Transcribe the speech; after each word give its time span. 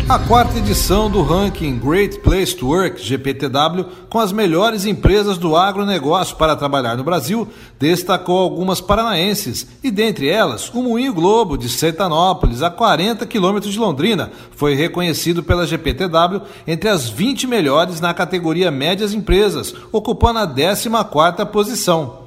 A 0.09 0.19
quarta 0.19 0.59
edição 0.59 1.09
do 1.09 1.23
ranking 1.23 1.79
Great 1.79 2.19
Place 2.19 2.55
to 2.57 2.67
Work, 2.67 3.01
GPTW, 3.01 3.87
com 4.11 4.19
as 4.19 4.33
melhores 4.33 4.85
empresas 4.85 5.39
do 5.39 5.57
agronegócio 5.57 6.37
para 6.37 6.57
trabalhar 6.57 6.97
no 6.97 7.05
Brasil, 7.05 7.49
destacou 7.79 8.39
algumas 8.39 8.81
paranaenses, 8.81 9.67
e 9.83 9.91
dentre 9.91 10.29
elas, 10.29 10.69
o 10.75 10.83
Moinho 10.83 11.15
Globo, 11.15 11.57
de 11.57 11.69
Sertanópolis, 11.69 12.63
a 12.63 12.69
40 12.69 13.25
quilômetros 13.27 13.73
de 13.73 13.79
Londrina, 13.79 14.33
foi 14.57 14.75
reconhecido 14.75 15.43
pela 15.43 15.67
GPTW 15.67 16.43
entre 16.67 16.91
as 16.91 17.09
20 17.09 17.47
melhores 17.47 18.01
na 18.01 18.13
categoria 18.13 18.71
Médias 18.71 19.15
Empresas, 19.15 19.73
ocupando 19.93 20.41
a 20.41 20.47
14ª 20.47 21.47
posição. 21.47 22.22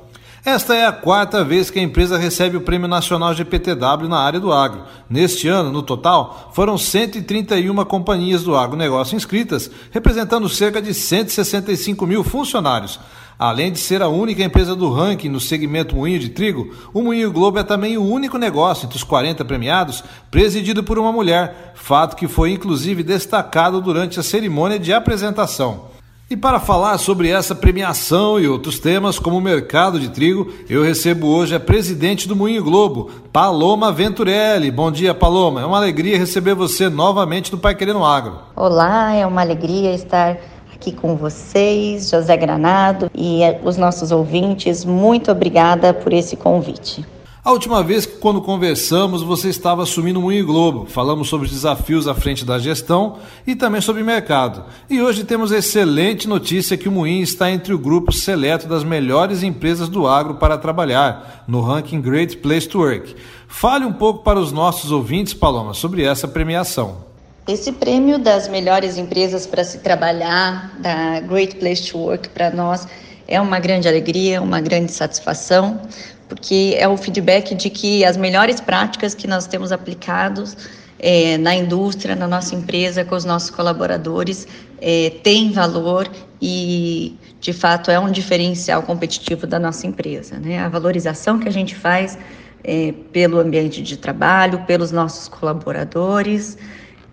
Esta 0.45 0.75
é 0.75 0.85
a 0.85 0.91
quarta 0.91 1.43
vez 1.43 1.71
que 1.71 1.79
a 1.79 1.81
empresa 1.81 2.19
recebe 2.19 2.55
o 2.55 2.61
Prêmio 2.61 2.87
Nacional 2.87 3.33
GPTW 3.33 4.07
na 4.07 4.19
área 4.19 4.39
do 4.39 4.53
agro. 4.53 4.83
Neste 5.09 5.47
ano, 5.47 5.71
no 5.71 5.81
total, 5.81 6.51
foram 6.53 6.77
131 6.77 7.83
companhias 7.85 8.43
do 8.43 8.55
agronegócio 8.55 9.15
inscritas, 9.15 9.71
representando 9.89 10.47
cerca 10.47 10.79
de 10.79 10.93
165 10.93 12.05
mil 12.05 12.23
funcionários. 12.23 12.99
Além 13.39 13.71
de 13.71 13.79
ser 13.79 14.03
a 14.03 14.07
única 14.07 14.43
empresa 14.43 14.75
do 14.75 14.93
ranking 14.93 15.29
no 15.29 15.39
segmento 15.39 15.95
moinho 15.95 16.19
de 16.19 16.29
trigo, 16.29 16.75
o 16.93 17.01
Moinho 17.01 17.31
Globo 17.31 17.57
é 17.57 17.63
também 17.63 17.97
o 17.97 18.05
único 18.05 18.37
negócio 18.37 18.85
entre 18.85 18.97
os 18.97 19.03
40 19.03 19.43
premiados 19.45 20.03
presidido 20.29 20.83
por 20.83 20.99
uma 20.99 21.11
mulher, 21.11 21.73
fato 21.73 22.15
que 22.15 22.27
foi 22.27 22.51
inclusive 22.51 23.01
destacado 23.01 23.81
durante 23.81 24.19
a 24.19 24.23
cerimônia 24.23 24.77
de 24.77 24.93
apresentação. 24.93 25.94
E 26.27 26.35
para 26.35 26.59
falar 26.59 26.97
sobre 26.97 27.29
essa 27.29 27.53
premiação 27.53 28.39
e 28.39 28.47
outros 28.47 28.79
temas, 28.79 29.19
como 29.19 29.37
o 29.37 29.41
mercado 29.41 29.99
de 29.99 30.09
trigo, 30.09 30.51
eu 30.67 30.83
recebo 30.83 31.27
hoje 31.27 31.53
a 31.53 31.59
presidente 31.59 32.27
do 32.27 32.35
Moinho 32.35 32.63
Globo, 32.63 33.11
Paloma 33.31 33.91
Venturelli. 33.91 34.71
Bom 34.71 34.91
dia, 34.91 35.13
Paloma. 35.13 35.61
É 35.61 35.65
uma 35.67 35.77
alegria 35.77 36.17
receber 36.17 36.55
você 36.55 36.89
novamente 36.89 37.51
no 37.51 37.59
Pai 37.59 37.75
Querendo 37.75 38.03
Agro. 38.03 38.39
Olá, 38.55 39.13
é 39.13 39.23
uma 39.23 39.41
alegria 39.41 39.93
estar 39.93 40.37
aqui 40.73 40.91
com 40.91 41.15
vocês, 41.15 42.09
José 42.09 42.35
Granado 42.35 43.07
e 43.13 43.41
os 43.63 43.77
nossos 43.77 44.11
ouvintes. 44.11 44.83
Muito 44.83 45.31
obrigada 45.31 45.93
por 45.93 46.11
esse 46.11 46.35
convite. 46.35 47.05
A 47.45 47.51
última 47.51 47.83
vez 47.83 48.07
que 48.07 48.17
quando 48.17 48.41
conversamos 48.41 49.21
você 49.21 49.49
estava 49.49 49.83
assumindo 49.83 50.17
o 50.17 50.23
Moinho 50.23 50.47
Globo, 50.47 50.87
falamos 50.87 51.29
sobre 51.29 51.45
os 51.45 51.53
desafios 51.53 52.07
à 52.07 52.15
frente 52.15 52.43
da 52.43 52.57
gestão 52.57 53.19
e 53.45 53.55
também 53.55 53.79
sobre 53.81 54.01
mercado. 54.01 54.65
E 54.89 54.99
hoje 54.99 55.23
temos 55.23 55.51
a 55.51 55.59
excelente 55.59 56.27
notícia 56.27 56.75
que 56.75 56.89
o 56.89 56.91
Moinho 56.91 57.21
está 57.21 57.51
entre 57.51 57.71
o 57.71 57.77
grupo 57.77 58.11
seleto 58.11 58.67
das 58.67 58.83
melhores 58.83 59.43
empresas 59.43 59.87
do 59.87 60.07
agro 60.07 60.37
para 60.37 60.57
trabalhar, 60.57 61.45
no 61.47 61.61
ranking 61.61 62.01
Great 62.01 62.35
Place 62.37 62.67
to 62.67 62.79
Work. 62.79 63.15
Fale 63.47 63.85
um 63.85 63.93
pouco 63.93 64.23
para 64.23 64.39
os 64.39 64.51
nossos 64.51 64.91
ouvintes, 64.91 65.35
Paloma, 65.35 65.75
sobre 65.75 66.01
essa 66.01 66.27
premiação. 66.27 67.05
Esse 67.47 67.71
prêmio 67.73 68.17
das 68.17 68.47
melhores 68.47 68.97
empresas 68.97 69.45
para 69.45 69.63
se 69.63 69.77
trabalhar, 69.77 70.79
da 70.79 71.19
Great 71.19 71.57
Place 71.57 71.91
to 71.91 71.99
Work 71.99 72.29
para 72.29 72.49
nós, 72.49 72.87
é 73.27 73.39
uma 73.39 73.59
grande 73.59 73.87
alegria, 73.87 74.41
uma 74.41 74.61
grande 74.61 74.91
satisfação, 74.91 75.79
porque 76.27 76.75
é 76.77 76.87
o 76.87 76.97
feedback 76.97 77.53
de 77.53 77.69
que 77.69 78.03
as 78.03 78.17
melhores 78.17 78.59
práticas 78.59 79.13
que 79.13 79.27
nós 79.27 79.47
temos 79.47 79.71
aplicados 79.71 80.57
é, 80.99 81.37
na 81.37 81.53
indústria, 81.55 82.15
na 82.15 82.27
nossa 82.27 82.55
empresa, 82.55 83.03
com 83.03 83.15
os 83.15 83.25
nossos 83.25 83.49
colaboradores, 83.49 84.47
é, 84.81 85.11
tem 85.23 85.51
valor 85.51 86.09
e, 86.41 87.17
de 87.39 87.53
fato, 87.53 87.91
é 87.91 87.99
um 87.99 88.11
diferencial 88.11 88.81
competitivo 88.83 89.45
da 89.45 89.59
nossa 89.59 89.85
empresa. 89.85 90.37
Né? 90.39 90.59
A 90.59 90.69
valorização 90.69 91.39
que 91.39 91.47
a 91.47 91.51
gente 91.51 91.75
faz 91.75 92.17
é, 92.63 92.93
pelo 93.11 93.39
ambiente 93.39 93.81
de 93.81 93.97
trabalho, 93.97 94.63
pelos 94.65 94.91
nossos 94.91 95.27
colaboradores, 95.27 96.57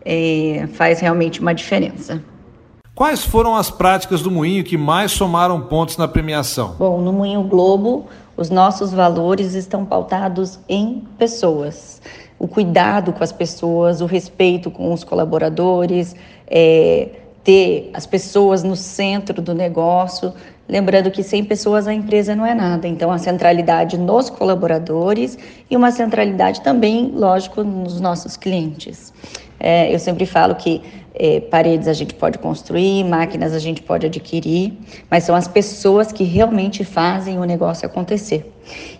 é, 0.04 0.66
faz 0.72 1.00
realmente 1.00 1.40
uma 1.40 1.54
diferença. 1.54 2.22
Quais 2.94 3.24
foram 3.24 3.56
as 3.56 3.70
práticas 3.70 4.20
do 4.20 4.30
Moinho 4.30 4.62
que 4.62 4.76
mais 4.76 5.12
somaram 5.12 5.60
pontos 5.62 5.96
na 5.96 6.06
premiação? 6.06 6.76
Bom, 6.78 7.00
no 7.00 7.12
Moinho 7.12 7.42
Globo, 7.42 8.06
os 8.36 8.50
nossos 8.50 8.92
valores 8.92 9.54
estão 9.54 9.84
pautados 9.84 10.58
em 10.68 11.04
pessoas. 11.18 12.00
O 12.38 12.48
cuidado 12.48 13.12
com 13.12 13.22
as 13.22 13.32
pessoas, 13.32 14.00
o 14.00 14.06
respeito 14.06 14.70
com 14.70 14.92
os 14.92 15.04
colaboradores, 15.04 16.16
é, 16.46 17.21
ter 17.44 17.90
as 17.92 18.06
pessoas 18.06 18.62
no 18.62 18.76
centro 18.76 19.40
do 19.40 19.54
negócio. 19.54 20.32
Lembrando 20.68 21.10
que 21.10 21.22
sem 21.22 21.44
pessoas 21.44 21.86
a 21.86 21.92
empresa 21.92 22.34
não 22.34 22.46
é 22.46 22.54
nada. 22.54 22.86
Então, 22.86 23.10
a 23.10 23.18
centralidade 23.18 23.98
nos 23.98 24.30
colaboradores 24.30 25.36
e 25.70 25.76
uma 25.76 25.90
centralidade 25.90 26.60
também, 26.60 27.10
lógico, 27.14 27.62
nos 27.64 28.00
nossos 28.00 28.36
clientes. 28.36 29.12
É, 29.58 29.92
eu 29.94 29.98
sempre 29.98 30.26
falo 30.26 30.54
que 30.54 30.82
é, 31.14 31.40
paredes 31.40 31.86
a 31.86 31.92
gente 31.92 32.14
pode 32.14 32.38
construir, 32.38 33.04
máquinas 33.04 33.52
a 33.52 33.58
gente 33.58 33.82
pode 33.82 34.06
adquirir, 34.06 34.72
mas 35.10 35.24
são 35.24 35.34
as 35.34 35.46
pessoas 35.46 36.10
que 36.10 36.24
realmente 36.24 36.84
fazem 36.84 37.38
o 37.38 37.44
negócio 37.44 37.86
acontecer. 37.86 38.50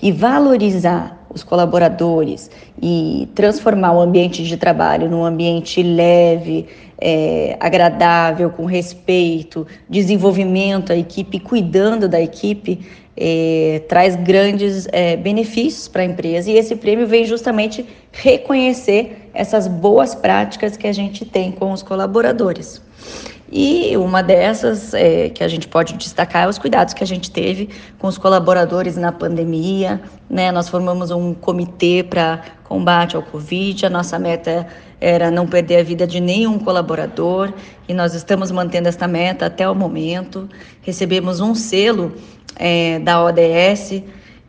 E 0.00 0.12
valorizar 0.12 1.21
os 1.34 1.42
colaboradores 1.42 2.50
e 2.80 3.28
transformar 3.34 3.92
o 3.92 4.00
ambiente 4.00 4.42
de 4.42 4.56
trabalho 4.56 5.08
num 5.10 5.24
ambiente 5.24 5.82
leve, 5.82 6.66
é, 7.00 7.56
agradável, 7.58 8.50
com 8.50 8.64
respeito, 8.64 9.66
desenvolvimento, 9.88 10.92
a 10.92 10.96
equipe 10.96 11.40
cuidando 11.40 12.08
da 12.08 12.20
equipe, 12.20 12.80
é, 13.16 13.82
traz 13.88 14.16
grandes 14.16 14.86
é, 14.90 15.16
benefícios 15.16 15.88
para 15.88 16.02
a 16.02 16.04
empresa 16.04 16.50
e 16.50 16.56
esse 16.56 16.76
prêmio 16.76 17.06
vem 17.06 17.24
justamente 17.24 17.84
reconhecer 18.10 19.28
essas 19.34 19.68
boas 19.68 20.14
práticas 20.14 20.76
que 20.76 20.86
a 20.86 20.92
gente 20.92 21.24
tem 21.24 21.52
com 21.52 21.72
os 21.72 21.82
colaboradores. 21.82 22.80
E 23.54 23.94
uma 23.98 24.22
dessas 24.22 24.94
é, 24.94 25.28
que 25.28 25.44
a 25.44 25.48
gente 25.48 25.68
pode 25.68 25.92
destacar 25.98 26.44
é 26.44 26.48
os 26.48 26.56
cuidados 26.56 26.94
que 26.94 27.04
a 27.04 27.06
gente 27.06 27.30
teve 27.30 27.68
com 27.98 28.06
os 28.06 28.16
colaboradores 28.16 28.96
na 28.96 29.12
pandemia. 29.12 30.00
Né? 30.30 30.50
Nós 30.50 30.70
formamos 30.70 31.10
um 31.10 31.34
comitê 31.34 32.02
para 32.02 32.40
combate 32.64 33.14
ao 33.14 33.22
Covid. 33.22 33.84
A 33.84 33.90
nossa 33.90 34.18
meta 34.18 34.66
era 34.98 35.30
não 35.30 35.46
perder 35.46 35.80
a 35.80 35.82
vida 35.82 36.06
de 36.06 36.18
nenhum 36.18 36.58
colaborador 36.58 37.52
e 37.86 37.92
nós 37.92 38.14
estamos 38.14 38.50
mantendo 38.50 38.88
esta 38.88 39.06
meta 39.06 39.44
até 39.44 39.68
o 39.68 39.74
momento. 39.74 40.48
Recebemos 40.80 41.40
um 41.40 41.54
selo 41.54 42.14
é, 42.56 43.00
da 43.00 43.22
ODS 43.22 44.02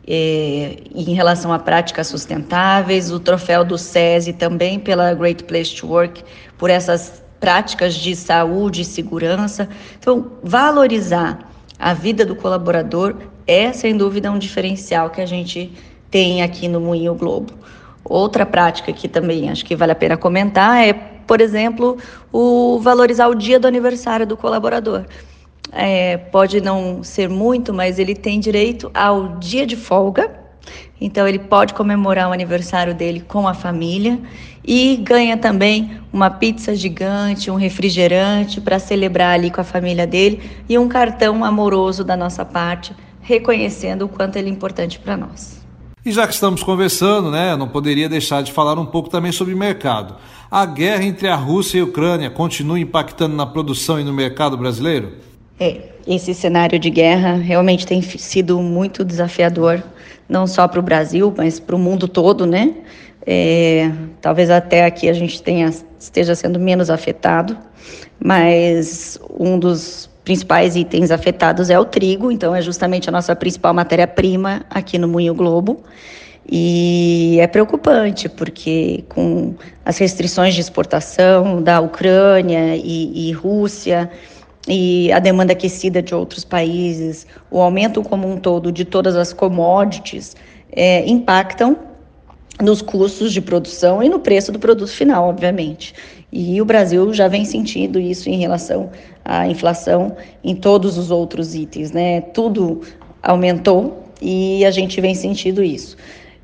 é, 0.06 0.76
em 0.94 1.12
relação 1.12 1.52
a 1.52 1.58
práticas 1.58 2.06
sustentáveis, 2.06 3.10
o 3.10 3.20
troféu 3.20 3.66
do 3.66 3.76
SESI 3.76 4.32
também 4.32 4.78
pela 4.78 5.12
Great 5.12 5.44
Place 5.44 5.74
to 5.76 5.88
Work, 5.88 6.24
por 6.56 6.70
essas 6.70 7.23
práticas 7.44 7.94
de 7.94 8.16
saúde 8.16 8.80
e 8.80 8.84
segurança. 8.86 9.68
Então, 9.98 10.32
valorizar 10.42 11.40
a 11.78 11.92
vida 11.92 12.24
do 12.24 12.34
colaborador 12.34 13.16
é, 13.46 13.70
sem 13.70 13.94
dúvida, 13.94 14.32
um 14.32 14.38
diferencial 14.38 15.10
que 15.10 15.20
a 15.20 15.26
gente 15.26 15.70
tem 16.10 16.42
aqui 16.42 16.68
no 16.68 16.80
Moinho 16.80 17.14
Globo. 17.14 17.52
Outra 18.02 18.46
prática 18.46 18.94
que 18.94 19.06
também 19.06 19.50
acho 19.50 19.62
que 19.62 19.76
vale 19.76 19.92
a 19.92 19.94
pena 19.94 20.16
comentar 20.16 20.82
é, 20.82 20.94
por 20.94 21.42
exemplo, 21.42 21.98
o 22.32 22.78
valorizar 22.80 23.28
o 23.28 23.34
dia 23.34 23.60
do 23.60 23.68
aniversário 23.68 24.26
do 24.26 24.38
colaborador. 24.38 25.04
É, 25.70 26.16
pode 26.16 26.62
não 26.62 27.02
ser 27.02 27.28
muito, 27.28 27.74
mas 27.74 27.98
ele 27.98 28.14
tem 28.14 28.40
direito 28.40 28.90
ao 28.94 29.36
dia 29.36 29.66
de 29.66 29.76
folga 29.76 30.44
então 31.00 31.26
ele 31.26 31.38
pode 31.38 31.74
comemorar 31.74 32.28
o 32.28 32.32
aniversário 32.32 32.94
dele 32.94 33.20
com 33.20 33.46
a 33.46 33.54
família 33.54 34.18
e 34.64 34.96
ganha 34.96 35.36
também 35.36 35.98
uma 36.12 36.30
pizza 36.30 36.74
gigante, 36.74 37.50
um 37.50 37.56
refrigerante 37.56 38.60
para 38.60 38.78
celebrar 38.78 39.34
ali 39.34 39.50
com 39.50 39.60
a 39.60 39.64
família 39.64 40.06
dele 40.06 40.40
e 40.68 40.78
um 40.78 40.88
cartão 40.88 41.44
amoroso 41.44 42.02
da 42.02 42.16
nossa 42.16 42.44
parte, 42.44 42.94
reconhecendo 43.20 44.02
o 44.02 44.08
quanto 44.08 44.36
ele 44.36 44.48
é 44.48 44.52
importante 44.52 44.98
para 44.98 45.16
nós. 45.16 45.62
E 46.04 46.12
já 46.12 46.26
que 46.26 46.34
estamos 46.34 46.62
conversando, 46.62 47.30
né, 47.30 47.56
não 47.56 47.68
poderia 47.68 48.08
deixar 48.08 48.42
de 48.42 48.52
falar 48.52 48.78
um 48.78 48.86
pouco 48.86 49.08
também 49.08 49.32
sobre 49.32 49.54
mercado. 49.54 50.16
A 50.50 50.66
guerra 50.66 51.04
entre 51.04 51.28
a 51.28 51.34
Rússia 51.34 51.78
e 51.78 51.80
a 51.80 51.84
Ucrânia 51.84 52.30
continua 52.30 52.78
impactando 52.78 53.34
na 53.34 53.46
produção 53.46 53.98
e 53.98 54.04
no 54.04 54.12
mercado 54.12 54.56
brasileiro? 54.56 55.12
É, 55.58 55.80
esse 56.06 56.34
cenário 56.34 56.78
de 56.78 56.90
guerra 56.90 57.34
realmente 57.34 57.86
tem 57.86 58.02
sido 58.02 58.60
muito 58.60 59.04
desafiador 59.04 59.82
não 60.28 60.46
só 60.46 60.66
para 60.66 60.80
o 60.80 60.82
Brasil, 60.82 61.32
mas 61.36 61.60
para 61.60 61.76
o 61.76 61.78
mundo 61.78 62.08
todo, 62.08 62.46
né? 62.46 62.74
É, 63.26 63.90
talvez 64.20 64.50
até 64.50 64.84
aqui 64.84 65.08
a 65.08 65.12
gente 65.12 65.42
tenha, 65.42 65.70
esteja 65.98 66.34
sendo 66.34 66.58
menos 66.58 66.90
afetado, 66.90 67.56
mas 68.22 69.18
um 69.38 69.58
dos 69.58 70.10
principais 70.24 70.76
itens 70.76 71.10
afetados 71.10 71.70
é 71.70 71.78
o 71.78 71.84
trigo, 71.84 72.30
então 72.30 72.54
é 72.54 72.62
justamente 72.62 73.08
a 73.08 73.12
nossa 73.12 73.34
principal 73.36 73.74
matéria-prima 73.74 74.64
aqui 74.70 74.98
no 74.98 75.08
Moinho 75.08 75.34
Globo. 75.34 75.82
E 76.50 77.38
é 77.40 77.46
preocupante, 77.46 78.28
porque 78.28 79.04
com 79.08 79.54
as 79.84 79.96
restrições 79.96 80.54
de 80.54 80.60
exportação 80.60 81.62
da 81.62 81.80
Ucrânia 81.80 82.76
e, 82.76 83.30
e 83.30 83.32
Rússia, 83.32 84.10
e 84.68 85.10
a 85.12 85.18
demanda 85.18 85.52
aquecida 85.52 86.02
de 86.02 86.14
outros 86.14 86.44
países, 86.44 87.26
o 87.50 87.60
aumento 87.60 88.02
como 88.02 88.30
um 88.30 88.36
todo 88.38 88.70
de 88.70 88.84
todas 88.84 89.16
as 89.16 89.32
commodities, 89.32 90.36
é, 90.70 91.06
impactam 91.06 91.78
nos 92.62 92.80
custos 92.80 93.32
de 93.32 93.40
produção 93.40 94.02
e 94.02 94.08
no 94.08 94.20
preço 94.20 94.52
do 94.52 94.58
produto 94.58 94.90
final, 94.90 95.28
obviamente. 95.28 95.94
E 96.32 96.60
o 96.60 96.64
Brasil 96.64 97.12
já 97.12 97.28
vem 97.28 97.44
sentindo 97.44 97.98
isso 97.98 98.28
em 98.28 98.38
relação 98.38 98.90
à 99.24 99.46
inflação 99.46 100.16
em 100.42 100.54
todos 100.54 100.98
os 100.98 101.10
outros 101.10 101.54
itens, 101.54 101.92
né? 101.92 102.20
Tudo 102.20 102.82
aumentou 103.22 104.04
e 104.20 104.64
a 104.64 104.70
gente 104.70 105.00
vem 105.00 105.14
sentindo 105.14 105.62
isso. 105.62 105.96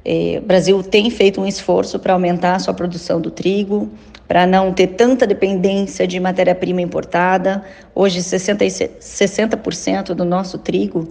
É, 0.04 0.38
o 0.42 0.46
Brasil 0.46 0.82
tem 0.82 1.10
feito 1.10 1.40
um 1.40 1.46
esforço 1.46 1.98
para 1.98 2.12
aumentar 2.12 2.54
a 2.54 2.58
sua 2.58 2.72
produção 2.72 3.20
do 3.20 3.30
trigo, 3.30 3.90
para 4.26 4.46
não 4.46 4.72
ter 4.72 4.86
tanta 4.88 5.26
dependência 5.26 6.06
de 6.06 6.18
matéria-prima 6.20 6.80
importada. 6.80 7.64
Hoje, 7.94 8.20
60%, 8.20 8.92
60 9.00 10.14
do 10.14 10.24
nosso 10.24 10.56
trigo 10.58 11.08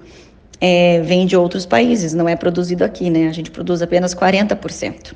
é, 0.61 1.01
vem 1.01 1.25
de 1.25 1.38
outros 1.38 1.65
países, 1.65 2.13
não 2.13 2.27
é 2.27 2.35
produzido 2.35 2.83
aqui, 2.83 3.09
né? 3.09 3.27
A 3.27 3.31
gente 3.31 3.50
produz 3.50 3.81
apenas 3.81 4.13
40%. 4.13 5.13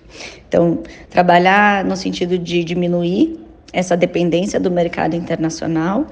Então, 0.48 0.80
trabalhar 1.10 1.84
no 1.84 1.98
sentido 1.98 2.38
de 2.38 2.64
diminuir 2.64 3.40
essa 3.72 3.98
dependência 3.98 4.60
do 4.60 4.72
mercado 4.72 5.16
internacional 5.16 6.08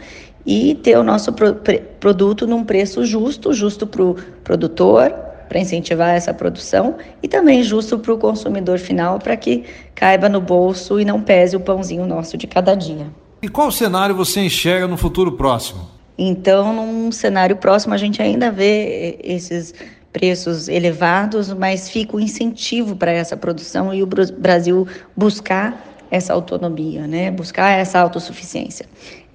e 0.45 0.75
ter 0.75 0.98
o 0.98 1.04
nosso 1.04 1.31
pro, 1.31 1.56
produto 2.00 2.48
num 2.48 2.63
preço 2.63 3.06
justo, 3.06 3.54
justo 3.54 3.86
para 3.86 4.04
o 4.04 4.16
produtor, 4.44 5.12
para 5.48 5.60
incentivar 5.60 6.16
essa 6.16 6.34
produção 6.34 6.95
e 7.22 7.27
também 7.27 7.62
justo 7.62 8.00
para 8.00 8.13
o 8.13 8.18
consumidor 8.18 8.80
final, 8.80 9.19
para 9.19 9.38
que 9.38 9.66
caiba 9.94 10.27
no 10.27 10.42
bolso 10.42 11.00
e 11.00 11.06
não 11.06 11.22
pese 11.22 11.56
o 11.56 11.60
pãozinho 11.60 12.06
nosso 12.06 12.38
de 12.38 12.48
cada 12.48 12.74
dia. 12.74 13.07
E 13.42 13.50
qual 13.50 13.72
cenário 13.72 14.16
você 14.16 14.39
enxerga 14.39 14.88
no 14.88 14.98
futuro 14.98 15.34
próximo? 15.34 15.91
Então, 16.18 16.74
num 16.74 17.12
cenário 17.12 17.56
próximo, 17.56 17.94
a 17.94 17.98
gente 17.98 18.22
ainda 18.22 18.52
vê 18.52 19.19
esses 19.24 19.74
preços 20.12 20.68
elevados, 20.68 21.54
mas 21.54 21.90
fica 21.90 22.16
o 22.16 22.19
incentivo 22.19 22.96
para 22.96 23.12
essa 23.12 23.38
produção 23.38 23.94
e 23.94 24.04
o 24.04 24.08
Brasil 24.08 24.88
buscar 25.16 26.06
essa 26.12 26.34
autonomia, 26.34 27.08
né? 27.08 27.31
buscar 27.31 27.72
essa 27.72 28.00
autossuficiência. 28.00 28.86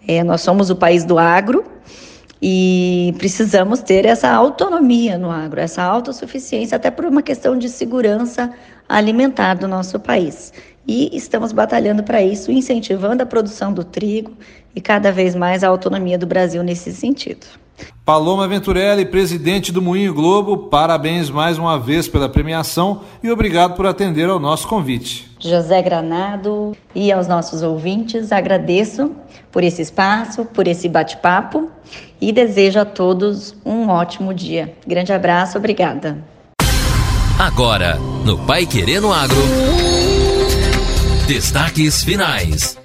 É, 0.06 0.22
nós 0.22 0.42
somos 0.42 0.68
o 0.68 0.76
país 0.76 1.04
do 1.04 1.18
agro, 1.18 1.64
e 2.40 3.14
precisamos 3.16 3.80
ter 3.80 4.04
essa 4.04 4.30
autonomia 4.30 5.16
no 5.16 5.30
agro, 5.30 5.60
essa 5.60 5.82
autossuficiência, 5.82 6.76
até 6.76 6.90
por 6.90 7.06
uma 7.06 7.22
questão 7.22 7.58
de 7.58 7.68
segurança 7.68 8.52
alimentar 8.88 9.54
do 9.54 9.66
nosso 9.66 9.98
país. 9.98 10.52
E 10.86 11.10
estamos 11.16 11.50
batalhando 11.50 12.02
para 12.02 12.22
isso, 12.22 12.52
incentivando 12.52 13.22
a 13.22 13.26
produção 13.26 13.72
do 13.72 13.82
trigo 13.82 14.32
e 14.76 14.80
cada 14.80 15.10
vez 15.10 15.34
mais 15.34 15.64
a 15.64 15.68
autonomia 15.68 16.18
do 16.18 16.26
Brasil 16.26 16.62
nesse 16.62 16.92
sentido. 16.92 17.46
Paloma 18.04 18.46
Venturelli, 18.46 19.04
presidente 19.04 19.72
do 19.72 19.82
Moinho 19.82 20.14
Globo, 20.14 20.56
parabéns 20.68 21.28
mais 21.28 21.58
uma 21.58 21.78
vez 21.78 22.06
pela 22.06 22.28
premiação 22.28 23.00
e 23.22 23.30
obrigado 23.30 23.74
por 23.74 23.86
atender 23.86 24.28
ao 24.28 24.38
nosso 24.38 24.68
convite. 24.68 25.28
José 25.40 25.82
Granado 25.82 26.76
e 26.94 27.10
aos 27.10 27.26
nossos 27.26 27.62
ouvintes, 27.62 28.30
agradeço 28.30 29.10
por 29.50 29.64
esse 29.64 29.82
espaço, 29.82 30.44
por 30.44 30.68
esse 30.68 30.88
bate-papo 30.88 31.68
e 32.20 32.32
desejo 32.32 32.78
a 32.78 32.84
todos 32.84 33.56
um 33.64 33.88
ótimo 33.88 34.32
dia. 34.32 34.74
Grande 34.86 35.12
abraço, 35.12 35.58
obrigada. 35.58 36.18
Agora, 37.38 37.98
no 38.24 38.38
Pai 38.38 38.64
Querendo 38.64 39.12
Agro. 39.12 39.36
Destaques 41.26 42.02
finais. 42.02 42.78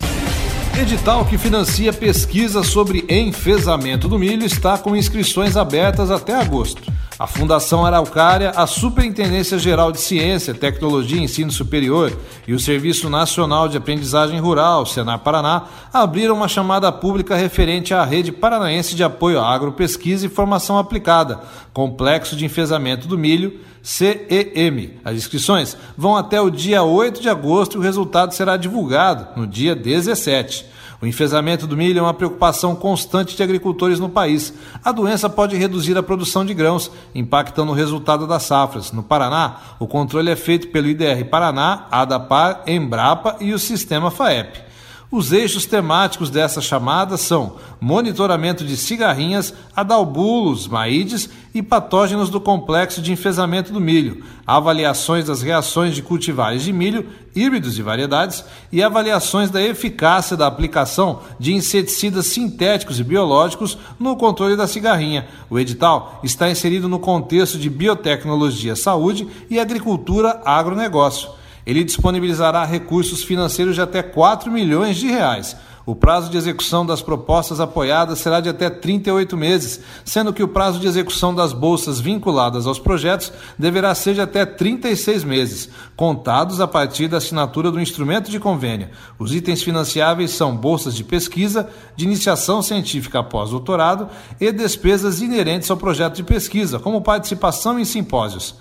Edital 0.80 1.26
que 1.26 1.38
financia 1.38 1.92
pesquisa 1.92 2.64
sobre 2.64 3.06
enfesamento 3.10 4.08
do 4.08 4.18
milho 4.18 4.46
está 4.46 4.78
com 4.78 4.96
inscrições 4.96 5.58
abertas 5.58 6.10
até 6.10 6.34
agosto. 6.34 6.82
A 7.22 7.28
Fundação 7.28 7.86
Araucária, 7.86 8.50
a 8.56 8.66
Superintendência 8.66 9.60
Geral 9.60 9.92
de 9.92 10.02
Ciência, 10.02 10.56
Tecnologia 10.56 11.20
e 11.20 11.24
Ensino 11.24 11.52
Superior 11.52 12.12
e 12.48 12.54
o 12.56 12.60
Serviço 12.60 13.12
Nacional 13.12 13.70
de 13.70 13.78
Aprendizagem 13.78 14.40
Rural, 14.40 14.88
Senar 14.88 15.20
Paraná, 15.20 15.66
abriram 15.94 16.34
uma 16.34 16.48
chamada 16.48 16.92
pública 16.92 17.36
referente 17.36 17.94
à 17.94 18.04
Rede 18.04 18.32
Paranaense 18.32 18.96
de 18.96 19.04
Apoio 19.04 19.40
à 19.40 19.54
Agropesquisa 19.54 20.26
e 20.26 20.30
Formação 20.30 20.80
Aplicada, 20.80 21.42
Complexo 21.72 22.36
de 22.36 22.44
Enfesamento 22.44 23.08
do 23.08 23.20
Milho, 23.20 23.60
CEM. 23.84 24.96
As 25.06 25.16
inscrições 25.16 25.78
vão 25.96 26.18
até 26.18 26.42
o 26.42 26.50
dia 26.50 26.82
8 26.82 27.22
de 27.22 27.30
agosto 27.30 27.76
e 27.76 27.78
o 27.78 27.84
resultado 27.84 28.34
será 28.34 28.58
divulgado 28.58 29.40
no 29.40 29.46
dia 29.46 29.76
17. 29.76 30.66
O 31.02 31.08
enfesamento 31.08 31.66
do 31.66 31.76
milho 31.76 31.98
é 31.98 32.02
uma 32.02 32.14
preocupação 32.14 32.76
constante 32.76 33.36
de 33.36 33.42
agricultores 33.42 34.00
no 34.00 34.08
país. 34.08 34.54
A 34.84 34.92
doença 34.92 35.28
pode 35.28 35.58
reduzir 35.58 35.98
a 35.98 36.04
produção 36.04 36.46
de 36.46 36.54
grãos, 36.54 36.92
impactando 37.16 37.72
o 37.72 37.76
resultado 37.76 38.28
das 38.28 38.44
safras. 38.44 38.92
No 38.92 39.02
Paraná, 39.02 39.58
o 39.80 39.88
controle 39.88 40.30
é 40.30 40.36
feito 40.36 40.68
pelo 40.68 40.88
IDR 40.88 41.26
Paraná, 41.26 41.88
ADAPAR, 41.90 42.64
Embrapa 42.68 43.38
e 43.40 43.52
o 43.52 43.58
sistema 43.58 44.12
FAEP. 44.12 44.71
Os 45.12 45.34
eixos 45.34 45.66
temáticos 45.66 46.30
dessa 46.30 46.62
chamada 46.62 47.18
são 47.18 47.58
monitoramento 47.82 48.64
de 48.64 48.78
cigarrinhas, 48.78 49.54
adalbulos, 49.76 50.70
maídes 50.70 51.30
e 51.54 51.62
patógenos 51.62 52.30
do 52.30 52.40
complexo 52.40 53.02
de 53.02 53.12
enfesamento 53.12 53.74
do 53.74 53.82
milho, 53.82 54.24
avaliações 54.48 55.26
das 55.26 55.42
reações 55.42 55.96
de 55.96 56.02
cultivares 56.02 56.64
de 56.64 56.72
milho, 56.72 57.10
híbridos 57.36 57.78
e 57.78 57.82
variedades 57.82 58.46
e 58.72 58.82
avaliações 58.82 59.50
da 59.50 59.62
eficácia 59.62 60.38
da 60.38 60.48
aplicação 60.48 61.20
de 61.38 61.54
inseticidas 61.54 62.28
sintéticos 62.28 62.98
e 62.98 63.04
biológicos 63.04 63.78
no 64.00 64.16
controle 64.16 64.56
da 64.56 64.66
cigarrinha. 64.66 65.28
O 65.50 65.60
edital 65.60 66.22
está 66.24 66.50
inserido 66.50 66.88
no 66.88 67.00
contexto 67.00 67.58
de 67.58 67.70
biotecnologia, 67.70 68.78
saúde 68.78 69.28
e 69.50 69.60
agricultura 69.60 70.42
agronegócio. 70.46 71.41
Ele 71.66 71.84
disponibilizará 71.84 72.66
recursos 72.66 73.24
financeiros 73.24 73.76
de 73.76 73.82
até 73.82 74.02
4 74.02 74.52
milhões 74.52 74.98
de 74.98 75.08
reais. 75.08 75.56
O 75.84 75.96
prazo 75.96 76.30
de 76.30 76.38
execução 76.38 76.86
das 76.86 77.02
propostas 77.02 77.60
apoiadas 77.60 78.20
será 78.20 78.40
de 78.40 78.48
até 78.48 78.70
38 78.70 79.36
meses, 79.36 79.80
sendo 80.06 80.32
que 80.32 80.44
o 80.44 80.48
prazo 80.48 80.80
de 80.80 80.88
execução 80.88 81.34
das 81.34 81.54
bolsas 81.54 82.00
vinculadas 82.00 82.68
aos 82.68 82.78
projetos 82.78 83.34
deverá 83.58 83.96
ser 83.96 84.14
de 84.14 84.22
até 84.22 84.46
36 84.46 85.24
meses, 85.24 85.70
contados 85.96 86.62
a 86.62 86.68
partir 86.68 87.08
da 87.08 87.18
assinatura 87.18 87.72
do 87.72 87.82
instrumento 87.82 88.30
de 88.30 88.40
convênio. 88.40 88.90
Os 89.18 89.34
itens 89.34 89.64
financiáveis 89.64 90.32
são 90.32 90.56
bolsas 90.56 90.94
de 90.94 91.04
pesquisa, 91.04 91.68
de 91.96 92.06
iniciação 92.06 92.62
científica 92.62 93.20
após 93.20 93.50
doutorado 93.50 94.08
e 94.40 94.52
despesas 94.52 95.20
inerentes 95.20 95.72
ao 95.72 95.78
projeto 95.78 96.16
de 96.16 96.24
pesquisa, 96.24 96.78
como 96.78 97.02
participação 97.02 97.80
em 97.80 97.86
simpósios. 97.86 98.56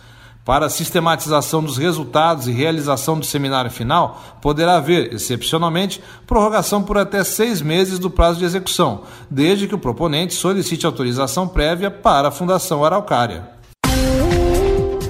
Para 0.44 0.66
a 0.66 0.70
sistematização 0.70 1.62
dos 1.62 1.76
resultados 1.76 2.48
e 2.48 2.52
realização 2.52 3.18
do 3.18 3.26
seminário 3.26 3.70
final, 3.70 4.20
poderá 4.40 4.76
haver, 4.76 5.12
excepcionalmente, 5.12 6.02
prorrogação 6.26 6.82
por 6.82 6.96
até 6.96 7.22
seis 7.22 7.60
meses 7.60 7.98
do 7.98 8.10
prazo 8.10 8.38
de 8.38 8.46
execução, 8.46 9.02
desde 9.30 9.68
que 9.68 9.74
o 9.74 9.78
proponente 9.78 10.32
solicite 10.32 10.86
autorização 10.86 11.46
prévia 11.46 11.90
para 11.90 12.28
a 12.28 12.32
Fundação 12.32 12.82
Araucária. 12.84 13.50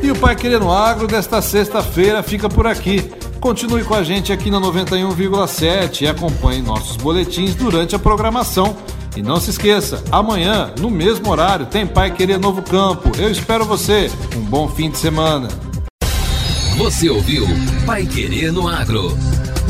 E 0.02 0.10
o 0.10 0.16
Pai 0.18 0.34
Querendo 0.34 0.70
Agro 0.70 1.06
desta 1.06 1.40
sexta-feira 1.40 2.22
fica 2.22 2.48
por 2.48 2.66
aqui. 2.66 3.08
Continue 3.38 3.84
com 3.84 3.94
a 3.94 4.02
gente 4.02 4.32
aqui 4.32 4.50
na 4.50 4.60
91,7 4.60 6.02
e 6.02 6.08
acompanhe 6.08 6.60
nossos 6.60 6.96
boletins 6.96 7.54
durante 7.54 7.94
a 7.94 7.98
programação 7.98 8.76
e 9.16 9.22
não 9.22 9.40
se 9.40 9.50
esqueça, 9.50 10.02
amanhã, 10.10 10.72
no 10.78 10.90
mesmo 10.90 11.30
horário, 11.30 11.66
tem 11.66 11.86
Pai 11.86 12.10
Querer 12.12 12.38
Novo 12.38 12.62
Campo. 12.62 13.12
Eu 13.18 13.30
espero 13.30 13.64
você. 13.64 14.10
Um 14.36 14.40
bom 14.40 14.68
fim 14.68 14.90
de 14.90 14.98
semana. 14.98 15.48
Você 16.76 17.08
ouviu 17.10 17.46
Pai 17.84 18.06
Querer 18.06 18.52
no 18.52 18.68
Agro. 18.68 19.16